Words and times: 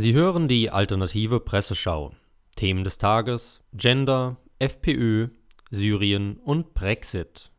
Sie 0.00 0.12
hören 0.12 0.46
die 0.46 0.70
alternative 0.70 1.40
Presseschau. 1.40 2.12
Themen 2.54 2.84
des 2.84 2.98
Tages: 2.98 3.64
Gender, 3.72 4.36
FPÖ, 4.60 5.30
Syrien 5.72 6.36
und 6.36 6.72
Brexit. 6.72 7.50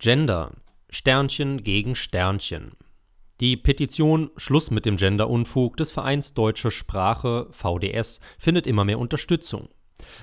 Gender: 0.00 0.50
Sternchen 0.88 1.62
gegen 1.62 1.94
Sternchen. 1.94 2.72
Die 3.38 3.56
Petition 3.56 4.32
Schluss 4.36 4.72
mit 4.72 4.86
dem 4.86 4.96
Genderunfug 4.96 5.76
des 5.76 5.92
Vereins 5.92 6.34
Deutsche 6.34 6.72
Sprache 6.72 7.46
VDS 7.52 8.18
findet 8.36 8.66
immer 8.66 8.84
mehr 8.84 8.98
Unterstützung. 8.98 9.68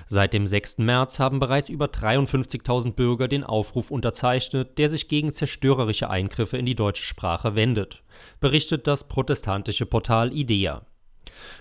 Seit 0.08 0.34
dem 0.34 0.46
6. 0.46 0.76
März 0.76 1.18
haben 1.18 1.38
bereits 1.38 1.70
über 1.70 1.86
53.000 1.86 2.92
Bürger 2.92 3.28
den 3.28 3.44
Aufruf 3.44 3.90
unterzeichnet, 3.90 4.76
der 4.76 4.90
sich 4.90 5.08
gegen 5.08 5.32
zerstörerische 5.32 6.10
Eingriffe 6.10 6.58
in 6.58 6.66
die 6.66 6.74
deutsche 6.74 7.04
Sprache 7.04 7.54
wendet, 7.54 8.02
berichtet 8.40 8.86
das 8.86 9.08
protestantische 9.08 9.86
Portal 9.86 10.34
IDEA. 10.34 10.82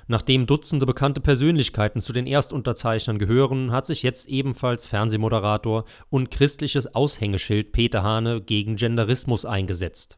Nachdem 0.08 0.46
Dutzende 0.46 0.86
bekannte 0.86 1.22
Persönlichkeiten 1.22 2.02
zu 2.02 2.14
den 2.14 2.28
Erstunterzeichnern 2.28 3.20
gehören, 3.20 3.72
hat 3.72 3.86
sich 3.86 4.04
jetzt 4.04 4.28
ebenfalls 4.28 4.86
Fernsehmoderator 4.86 5.86
und 6.10 6.32
christliches 6.32 6.94
Aushängeschild 6.96 7.72
Peter 7.72 8.04
Hane 8.04 8.42
gegen 8.42 8.76
Genderismus 8.76 9.46
eingesetzt. 9.46 10.18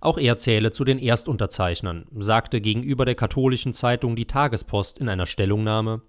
Auch 0.00 0.18
er 0.18 0.38
zähle 0.38 0.70
zu 0.70 0.84
den 0.84 0.98
Erstunterzeichnern, 0.98 2.06
sagte 2.16 2.60
gegenüber 2.60 3.04
der 3.04 3.14
katholischen 3.14 3.72
Zeitung 3.72 4.16
Die 4.16 4.26
Tagespost 4.26 4.98
in 4.98 5.08
einer 5.08 5.26
Stellungnahme 5.26 6.02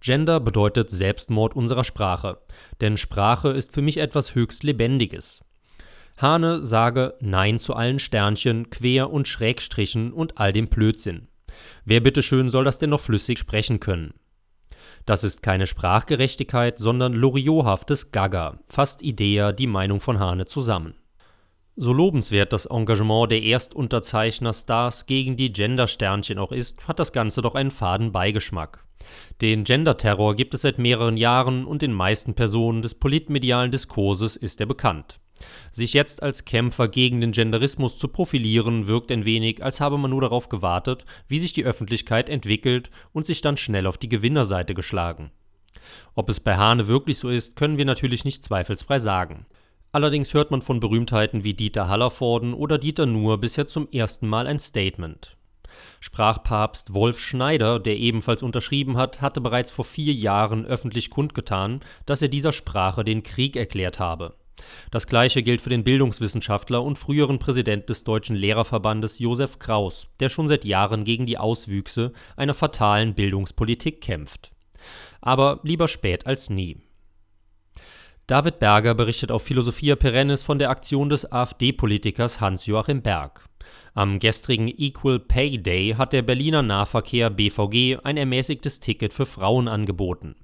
Gender 0.00 0.40
bedeutet 0.40 0.90
Selbstmord 0.90 1.54
unserer 1.54 1.84
Sprache, 1.84 2.38
denn 2.80 2.96
Sprache 2.96 3.50
ist 3.50 3.72
für 3.72 3.82
mich 3.82 3.98
etwas 3.98 4.34
höchst 4.34 4.64
Lebendiges. 4.64 5.44
Hane 6.18 6.64
sage 6.64 7.14
Nein 7.20 7.58
zu 7.58 7.74
allen 7.74 7.98
Sternchen, 7.98 8.68
Quer- 8.68 9.10
und 9.10 9.28
Schrägstrichen 9.28 10.12
und 10.12 10.38
all 10.38 10.52
dem 10.52 10.68
Blödsinn. 10.68 11.28
Wer 11.84 12.00
bitteschön 12.00 12.50
soll 12.50 12.64
das 12.64 12.78
denn 12.78 12.90
noch 12.90 13.00
flüssig 13.00 13.38
sprechen 13.38 13.80
können? 13.80 14.14
Das 15.06 15.24
ist 15.24 15.42
keine 15.42 15.66
Sprachgerechtigkeit, 15.66 16.78
sondern 16.78 17.12
loriothaftes 17.12 18.12
Gaga, 18.12 18.60
fasst 18.66 19.02
Idea 19.02 19.52
die 19.52 19.66
Meinung 19.66 20.00
von 20.00 20.18
Hane 20.20 20.46
zusammen. 20.46 20.94
So 21.74 21.92
lobenswert 21.92 22.52
das 22.52 22.66
Engagement 22.66 23.32
der 23.32 23.42
Erstunterzeichner-Stars 23.42 25.06
gegen 25.06 25.36
die 25.36 25.52
Gender-Sternchen 25.52 26.38
auch 26.38 26.52
ist, 26.52 26.86
hat 26.86 26.98
das 26.98 27.12
Ganze 27.12 27.40
doch 27.40 27.54
einen 27.54 27.70
faden 27.70 28.12
Beigeschmack. 28.12 28.84
Den 29.40 29.64
Gender-Terror 29.64 30.36
gibt 30.36 30.54
es 30.54 30.62
seit 30.62 30.78
mehreren 30.78 31.16
Jahren 31.16 31.64
und 31.64 31.82
den 31.82 31.92
meisten 31.92 32.34
Personen 32.34 32.82
des 32.82 32.94
politmedialen 32.94 33.70
Diskurses 33.70 34.36
ist 34.36 34.60
er 34.60 34.66
bekannt. 34.66 35.18
Sich 35.70 35.92
jetzt 35.92 36.22
als 36.22 36.44
Kämpfer 36.44 36.88
gegen 36.88 37.20
den 37.20 37.32
Genderismus 37.32 37.98
zu 37.98 38.08
profilieren, 38.08 38.86
wirkt 38.86 39.10
ein 39.10 39.24
wenig, 39.24 39.62
als 39.62 39.80
habe 39.80 39.98
man 39.98 40.10
nur 40.10 40.20
darauf 40.20 40.48
gewartet, 40.48 41.04
wie 41.28 41.38
sich 41.38 41.52
die 41.52 41.64
Öffentlichkeit 41.64 42.28
entwickelt 42.28 42.90
und 43.12 43.26
sich 43.26 43.40
dann 43.40 43.56
schnell 43.56 43.86
auf 43.86 43.98
die 43.98 44.08
Gewinnerseite 44.08 44.74
geschlagen. 44.74 45.30
Ob 46.14 46.28
es 46.28 46.40
bei 46.40 46.56
Hane 46.56 46.86
wirklich 46.86 47.18
so 47.18 47.28
ist, 47.28 47.56
können 47.56 47.78
wir 47.78 47.84
natürlich 47.84 48.24
nicht 48.24 48.42
zweifelsfrei 48.42 48.98
sagen. 48.98 49.46
Allerdings 49.92 50.32
hört 50.32 50.50
man 50.50 50.62
von 50.62 50.80
Berühmtheiten 50.80 51.44
wie 51.44 51.54
Dieter 51.54 51.88
Hallervorden 51.88 52.54
oder 52.54 52.78
Dieter 52.78 53.06
Nuhr 53.06 53.38
bisher 53.38 53.66
zum 53.66 53.88
ersten 53.90 54.26
Mal 54.26 54.46
ein 54.46 54.58
Statement. 54.58 55.36
Sprachpapst 56.00 56.94
Wolf 56.94 57.20
Schneider, 57.20 57.78
der 57.78 57.98
ebenfalls 57.98 58.42
unterschrieben 58.42 58.96
hat, 58.96 59.20
hatte 59.20 59.40
bereits 59.40 59.70
vor 59.70 59.84
vier 59.84 60.12
Jahren 60.12 60.64
öffentlich 60.64 61.10
kundgetan, 61.10 61.80
dass 62.06 62.22
er 62.22 62.28
dieser 62.28 62.52
Sprache 62.52 63.04
den 63.04 63.22
Krieg 63.22 63.56
erklärt 63.56 63.98
habe. 63.98 64.34
Das 64.90 65.06
gleiche 65.06 65.42
gilt 65.42 65.60
für 65.60 65.70
den 65.70 65.84
Bildungswissenschaftler 65.84 66.82
und 66.82 66.98
früheren 66.98 67.38
Präsident 67.38 67.88
des 67.88 68.04
Deutschen 68.04 68.36
Lehrerverbandes 68.36 69.18
Josef 69.18 69.58
Kraus, 69.58 70.08
der 70.20 70.28
schon 70.28 70.48
seit 70.48 70.64
Jahren 70.64 71.04
gegen 71.04 71.26
die 71.26 71.38
Auswüchse 71.38 72.12
einer 72.36 72.54
fatalen 72.54 73.14
Bildungspolitik 73.14 74.00
kämpft. 74.00 74.52
Aber 75.20 75.60
lieber 75.62 75.88
spät 75.88 76.26
als 76.26 76.50
nie. 76.50 76.78
David 78.26 78.60
Berger 78.60 78.94
berichtet 78.94 79.32
auf 79.32 79.42
Philosophia 79.42 79.96
Perennis 79.96 80.42
von 80.42 80.58
der 80.58 80.70
Aktion 80.70 81.08
des 81.08 81.30
AfD-Politikers 81.30 82.40
Hans-Joachim 82.40 83.02
Berg. 83.02 83.48
Am 83.94 84.18
gestrigen 84.18 84.68
Equal 84.68 85.18
Pay 85.20 85.58
Day 85.62 85.94
hat 85.98 86.12
der 86.12 86.22
Berliner 86.22 86.62
Nahverkehr 86.62 87.30
BVG 87.30 87.98
ein 88.04 88.16
ermäßigtes 88.16 88.80
Ticket 88.80 89.12
für 89.12 89.26
Frauen 89.26 89.68
angeboten. 89.68 90.36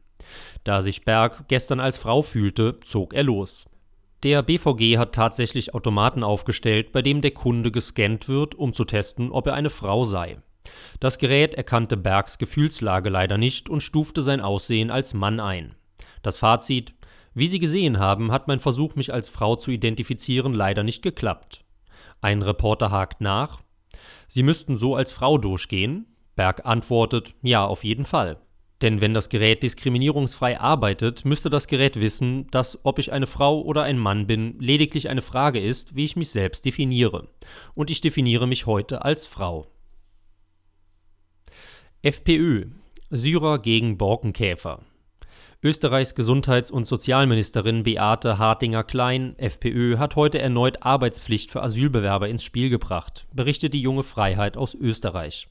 Da 0.64 0.82
sich 0.82 1.04
Berg 1.04 1.48
gestern 1.48 1.80
als 1.80 1.98
Frau 1.98 2.22
fühlte, 2.22 2.78
zog 2.84 3.14
er 3.14 3.22
los. 3.22 3.66
Der 4.24 4.42
BVG 4.42 4.98
hat 4.98 5.14
tatsächlich 5.14 5.74
Automaten 5.74 6.24
aufgestellt, 6.24 6.90
bei 6.90 7.02
dem 7.02 7.20
der 7.20 7.30
Kunde 7.30 7.70
gescannt 7.70 8.28
wird, 8.28 8.56
um 8.56 8.72
zu 8.72 8.84
testen, 8.84 9.30
ob 9.30 9.46
er 9.46 9.54
eine 9.54 9.70
Frau 9.70 10.04
sei. 10.04 10.38
Das 10.98 11.18
Gerät 11.18 11.54
erkannte 11.54 11.96
Bergs 11.96 12.38
Gefühlslage 12.38 13.10
leider 13.10 13.38
nicht 13.38 13.70
und 13.70 13.80
stufte 13.80 14.22
sein 14.22 14.40
Aussehen 14.40 14.90
als 14.90 15.14
Mann 15.14 15.38
ein. 15.38 15.76
Das 16.22 16.36
Fazit: 16.36 16.94
Wie 17.32 17.46
Sie 17.46 17.60
gesehen 17.60 18.00
haben, 18.00 18.32
hat 18.32 18.48
mein 18.48 18.58
Versuch, 18.58 18.96
mich 18.96 19.12
als 19.12 19.28
Frau 19.28 19.54
zu 19.54 19.70
identifizieren, 19.70 20.52
leider 20.52 20.82
nicht 20.82 21.02
geklappt. 21.02 21.64
Ein 22.20 22.42
Reporter 22.42 22.90
hakt 22.90 23.20
nach. 23.20 23.60
Sie 24.26 24.42
müssten 24.42 24.76
so 24.76 24.96
als 24.96 25.12
Frau 25.12 25.38
durchgehen? 25.38 26.06
Berg 26.34 26.66
antwortet: 26.66 27.34
Ja, 27.42 27.64
auf 27.64 27.84
jeden 27.84 28.04
Fall. 28.04 28.40
Denn 28.80 29.00
wenn 29.00 29.12
das 29.12 29.28
Gerät 29.28 29.62
diskriminierungsfrei 29.62 30.60
arbeitet, 30.60 31.24
müsste 31.24 31.50
das 31.50 31.66
Gerät 31.66 32.00
wissen, 32.00 32.46
dass 32.50 32.78
ob 32.84 32.98
ich 32.98 33.12
eine 33.12 33.26
Frau 33.26 33.60
oder 33.62 33.82
ein 33.82 33.98
Mann 33.98 34.26
bin, 34.26 34.58
lediglich 34.60 35.08
eine 35.08 35.22
Frage 35.22 35.58
ist, 35.58 35.96
wie 35.96 36.04
ich 36.04 36.14
mich 36.14 36.30
selbst 36.30 36.64
definiere. 36.64 37.28
Und 37.74 37.90
ich 37.90 38.00
definiere 38.00 38.46
mich 38.46 38.66
heute 38.66 39.04
als 39.04 39.26
Frau. 39.26 39.66
FPÖ 42.02 42.66
Syrer 43.10 43.58
gegen 43.58 43.98
Borkenkäfer. 43.98 44.82
Österreichs 45.60 46.14
Gesundheits- 46.14 46.70
und 46.70 46.86
Sozialministerin 46.86 47.82
Beate 47.82 48.38
Hartinger-Klein, 48.38 49.36
FPÖ, 49.38 49.98
hat 49.98 50.14
heute 50.14 50.38
erneut 50.38 50.84
Arbeitspflicht 50.84 51.50
für 51.50 51.62
Asylbewerber 51.62 52.28
ins 52.28 52.44
Spiel 52.44 52.70
gebracht, 52.70 53.26
berichtet 53.32 53.74
die 53.74 53.80
junge 53.80 54.04
Freiheit 54.04 54.56
aus 54.56 54.74
Österreich. 54.74 55.48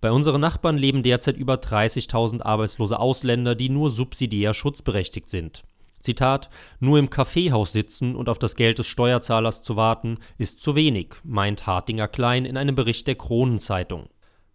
Bei 0.00 0.10
unseren 0.10 0.40
Nachbarn 0.40 0.76
leben 0.76 1.02
derzeit 1.02 1.36
über 1.36 1.54
30.000 1.54 2.42
arbeitslose 2.42 2.98
Ausländer, 2.98 3.54
die 3.54 3.68
nur 3.68 3.90
subsidiär 3.90 4.54
schutzberechtigt 4.54 5.28
sind. 5.28 5.62
Zitat: 6.00 6.50
Nur 6.80 6.98
im 6.98 7.08
Kaffeehaus 7.08 7.72
sitzen 7.72 8.14
und 8.14 8.28
auf 8.28 8.38
das 8.38 8.56
Geld 8.56 8.78
des 8.78 8.86
Steuerzahlers 8.86 9.62
zu 9.62 9.76
warten, 9.76 10.18
ist 10.36 10.60
zu 10.60 10.74
wenig, 10.74 11.14
meint 11.22 11.66
Hartinger 11.66 12.08
Klein 12.08 12.44
in 12.44 12.56
einem 12.56 12.74
Bericht 12.74 13.06
der 13.06 13.14
Kronenzeitung. 13.14 14.08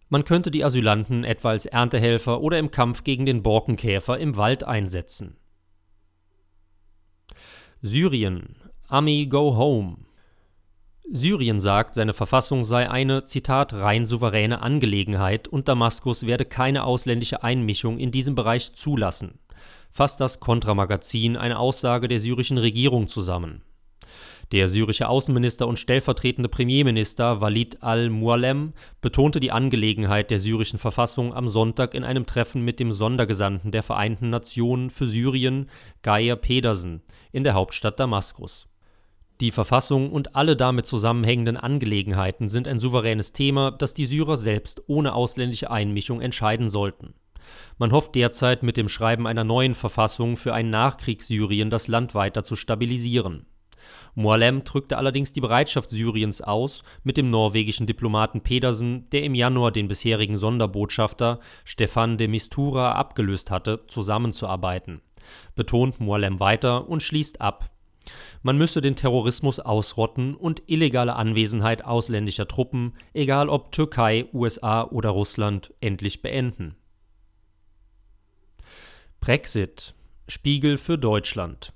Man 0.08 0.24
könnte 0.24 0.50
die 0.50 0.64
Asylanten 0.64 1.24
etwa 1.24 1.50
als 1.50 1.66
Erntehelfer 1.66 2.40
oder 2.40 2.58
im 2.58 2.70
Kampf 2.70 3.04
gegen 3.04 3.26
den 3.26 3.42
Borkenkäfer 3.42 4.18
im 4.18 4.36
Wald 4.36 4.64
einsetzen. 4.64 5.36
Syrien. 7.82 8.56
Ami 8.88 9.26
go 9.26 9.56
home. 9.56 9.98
Syrien 11.12 11.58
sagt, 11.58 11.96
seine 11.96 12.12
Verfassung 12.12 12.62
sei 12.62 12.88
eine, 12.88 13.24
Zitat, 13.24 13.72
rein 13.72 14.06
souveräne 14.06 14.62
Angelegenheit 14.62 15.48
und 15.48 15.66
Damaskus 15.66 16.24
werde 16.24 16.44
keine 16.44 16.84
ausländische 16.84 17.42
Einmischung 17.42 17.98
in 17.98 18.12
diesem 18.12 18.36
Bereich 18.36 18.74
zulassen, 18.74 19.40
fasst 19.90 20.20
das 20.20 20.38
Kontramagazin 20.38 21.36
eine 21.36 21.58
Aussage 21.58 22.06
der 22.06 22.20
syrischen 22.20 22.58
Regierung 22.58 23.08
zusammen. 23.08 23.62
Der 24.52 24.68
syrische 24.68 25.08
Außenminister 25.08 25.66
und 25.66 25.80
stellvertretende 25.80 26.48
Premierminister 26.48 27.40
Walid 27.40 27.82
al-Mualem 27.82 28.72
betonte 29.00 29.40
die 29.40 29.50
Angelegenheit 29.50 30.30
der 30.30 30.38
syrischen 30.38 30.78
Verfassung 30.78 31.34
am 31.34 31.48
Sonntag 31.48 31.94
in 31.94 32.04
einem 32.04 32.24
Treffen 32.24 32.64
mit 32.64 32.78
dem 32.78 32.92
Sondergesandten 32.92 33.72
der 33.72 33.82
Vereinten 33.82 34.30
Nationen 34.30 34.90
für 34.90 35.06
Syrien, 35.06 35.70
Geir 36.02 36.36
Pedersen, 36.36 37.02
in 37.32 37.42
der 37.42 37.54
Hauptstadt 37.54 37.98
Damaskus. 37.98 38.68
Die 39.40 39.52
Verfassung 39.52 40.12
und 40.12 40.36
alle 40.36 40.54
damit 40.54 40.84
zusammenhängenden 40.84 41.56
Angelegenheiten 41.56 42.50
sind 42.50 42.68
ein 42.68 42.78
souveränes 42.78 43.32
Thema, 43.32 43.70
das 43.70 43.94
die 43.94 44.04
Syrer 44.04 44.36
selbst 44.36 44.82
ohne 44.86 45.14
ausländische 45.14 45.70
Einmischung 45.70 46.20
entscheiden 46.20 46.68
sollten. 46.68 47.14
Man 47.78 47.90
hofft 47.90 48.14
derzeit 48.14 48.62
mit 48.62 48.76
dem 48.76 48.90
Schreiben 48.90 49.26
einer 49.26 49.44
neuen 49.44 49.74
Verfassung 49.74 50.36
für 50.36 50.52
ein 50.52 50.68
Nachkriegssyrien 50.68 51.70
das 51.70 51.88
Land 51.88 52.14
weiter 52.14 52.44
zu 52.44 52.54
stabilisieren. 52.54 53.46
Moalem 54.14 54.62
drückte 54.62 54.98
allerdings 54.98 55.32
die 55.32 55.40
Bereitschaft 55.40 55.88
Syriens 55.88 56.42
aus, 56.42 56.82
mit 57.02 57.16
dem 57.16 57.30
norwegischen 57.30 57.86
Diplomaten 57.86 58.42
Pedersen, 58.42 59.08
der 59.10 59.22
im 59.22 59.34
Januar 59.34 59.72
den 59.72 59.88
bisherigen 59.88 60.36
Sonderbotschafter 60.36 61.40
Stefan 61.64 62.18
de 62.18 62.28
Mistura 62.28 62.92
abgelöst 62.92 63.50
hatte, 63.50 63.86
zusammenzuarbeiten. 63.86 65.00
Betont 65.54 65.98
Moalem 65.98 66.40
weiter 66.40 66.88
und 66.88 67.02
schließt 67.02 67.40
ab. 67.40 67.70
Man 68.42 68.56
müsse 68.56 68.80
den 68.80 68.96
Terrorismus 68.96 69.60
ausrotten 69.60 70.34
und 70.34 70.62
illegale 70.66 71.16
Anwesenheit 71.16 71.84
ausländischer 71.84 72.48
Truppen, 72.48 72.94
egal 73.12 73.48
ob 73.48 73.72
Türkei, 73.72 74.26
USA 74.32 74.84
oder 74.84 75.10
Russland, 75.10 75.74
endlich 75.80 76.22
beenden. 76.22 76.76
Brexit 79.20 79.94
Spiegel 80.26 80.78
für 80.78 80.96
Deutschland 80.96 81.72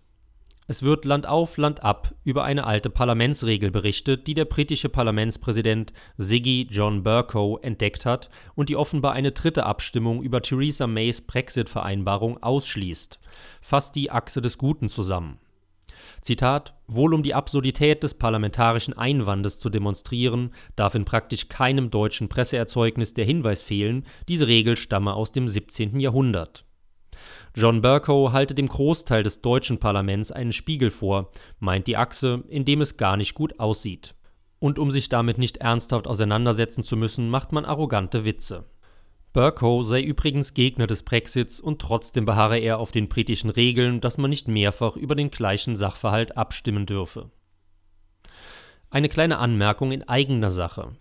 es 0.67 0.83
wird 0.83 1.05
Land 1.05 1.27
auf, 1.27 1.59
Land 1.59 1.83
ab 1.83 2.15
über 2.25 2.45
eine 2.45 2.65
alte 2.65 2.89
Parlamentsregel 2.89 3.71
berichtet, 3.71 4.27
die 4.27 4.33
der 4.33 4.47
britische 4.47 4.89
Parlamentspräsident 4.89 5.93
Siggy 6.17 6.67
John 6.71 7.03
Bercow 7.03 7.59
entdeckt 7.63 8.07
hat 8.07 8.31
und 8.55 8.71
die 8.71 8.77
offenbar 8.77 9.13
eine 9.13 9.33
dritte 9.33 9.67
Abstimmung 9.67 10.23
über 10.23 10.41
Theresa 10.41 10.87
Mays 10.87 11.21
Brexit-Vereinbarung 11.21 12.43
ausschließt. 12.43 13.19
Fasst 13.61 13.95
die 13.95 14.11
Achse 14.11 14.41
des 14.41 14.57
Guten 14.57 14.89
zusammen. 14.89 15.39
Zitat: 16.25 16.73
Wohl 16.87 17.13
um 17.13 17.23
die 17.23 17.35
Absurdität 17.35 18.03
des 18.03 18.15
parlamentarischen 18.15 18.97
Einwandes 18.97 19.59
zu 19.59 19.69
demonstrieren, 19.69 20.55
darf 20.75 20.95
in 20.95 21.05
praktisch 21.05 21.51
keinem 21.51 21.91
deutschen 21.91 22.31
Presseerzeugnis 22.31 23.13
der 23.13 23.27
Hinweis 23.27 23.63
fehlen, 23.63 24.07
diese 24.27 24.47
Regel 24.47 24.77
stamme 24.77 25.13
aus 25.13 25.33
dem 25.33 25.47
17. 25.47 26.01
Jahrhundert. 26.01 26.65
John 27.55 27.83
Bercow 27.83 28.33
halte 28.33 28.55
dem 28.55 28.69
Großteil 28.69 29.23
des 29.23 29.43
deutschen 29.43 29.79
Parlaments 29.79 30.33
einen 30.33 30.55
Spiegel 30.55 30.91
vor, 30.91 31.31
meint 31.59 31.87
die 31.87 31.99
Achse, 31.99 32.43
in 32.49 32.65
dem 32.65 32.81
es 32.81 32.97
gar 32.97 33.19
nicht 33.19 33.35
gut 33.35 33.61
aussieht. 33.61 34.15
Und 34.59 34.79
um 34.79 34.91
sich 34.91 35.11
damit 35.11 35.37
nicht 35.37 35.59
ernsthaft 35.59 36.07
auseinandersetzen 36.07 36.83
zu 36.83 36.97
müssen, 36.97 37.29
macht 37.29 37.53
man 37.53 37.67
arrogante 37.67 38.25
Witze. 38.25 38.65
Bercow 39.35 39.85
sei 39.85 40.01
übrigens 40.01 40.55
Gegner 40.55 40.87
des 40.87 41.03
Brexits 41.03 41.59
und 41.59 41.81
trotzdem 41.81 42.25
beharre 42.25 42.61
er 42.61 42.79
auf 42.79 42.93
den 42.93 43.09
britischen 43.09 43.51
Regeln, 43.51 44.01
dass 44.01 44.17
man 44.17 44.31
nicht 44.31 44.47
mehrfach 44.47 44.95
über 44.95 45.17
den 45.17 45.33
gleichen 45.33 45.75
Sachverhalt 45.75 46.37
abstimmen 46.37 46.87
dürfe. 46.87 47.31
Eine 48.91 49.09
kleine 49.09 49.39
Anmerkung 49.39 49.91
in 49.91 50.09
eigener 50.09 50.51
Sache. 50.51 50.93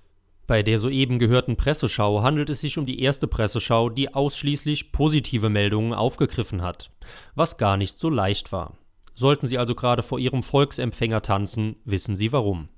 Bei 0.47 0.63
der 0.63 0.79
soeben 0.79 1.19
gehörten 1.19 1.57
Presseschau 1.57 2.23
handelt 2.23 2.49
es 2.49 2.61
sich 2.61 2.79
um 2.79 2.87
die 2.87 3.01
erste 3.03 3.27
Presseschau, 3.27 3.89
die 3.91 4.15
ausschließlich 4.15 4.91
positive 4.91 5.49
Meldungen 5.49 5.93
aufgegriffen 5.93 6.63
hat, 6.63 6.89
was 7.35 7.57
gar 7.57 7.77
nicht 7.77 7.99
so 7.99 8.09
leicht 8.09 8.51
war. 8.51 8.73
Sollten 9.13 9.45
Sie 9.45 9.59
also 9.59 9.75
gerade 9.75 10.01
vor 10.01 10.17
Ihrem 10.17 10.41
Volksempfänger 10.41 11.21
tanzen, 11.21 11.75
wissen 11.85 12.15
Sie 12.15 12.31
warum. 12.31 12.69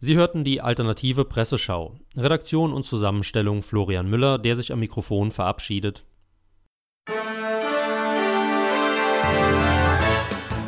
Sie 0.00 0.14
hörten 0.14 0.44
die 0.44 0.60
alternative 0.60 1.24
Presseschau. 1.24 1.96
Redaktion 2.16 2.72
und 2.72 2.84
Zusammenstellung 2.84 3.62
Florian 3.62 4.08
Müller, 4.08 4.38
der 4.38 4.54
sich 4.54 4.72
am 4.72 4.78
Mikrofon 4.78 5.32
verabschiedet. 5.32 6.04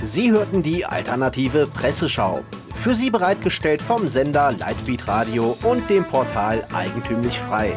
Sie 0.03 0.33
hörten 0.33 0.63
die 0.63 0.85
alternative 0.85 1.69
Presseschau. 1.69 2.41
Für 2.75 2.97
Sie 2.97 3.11
bereitgestellt 3.11 3.83
vom 3.83 4.09
Sender 4.09 4.53
Lightbeat 4.59 5.07
Radio 5.07 5.57
und 5.63 5.89
dem 5.89 6.05
Portal 6.05 6.67
Eigentümlich 6.73 7.39
Frei. 7.39 7.77